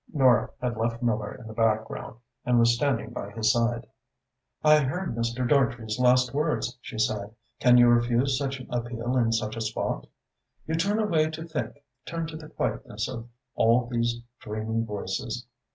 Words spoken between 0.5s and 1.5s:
had left Miller in